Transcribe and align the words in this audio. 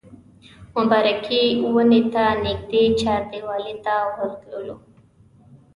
مبارکې 0.75 1.41
ونې 1.73 2.01
ته 2.13 2.23
نږدې 2.45 2.83
چاردیوالۍ 3.01 3.75
ته 3.85 3.93
ورتللو. 4.15 4.75